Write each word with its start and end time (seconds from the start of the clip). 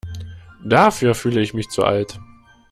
Dafür 0.63 1.13
fühle 1.13 1.41
ich 1.41 1.53
mich 1.53 1.69
zu 1.69 1.83
alt. 1.85 2.19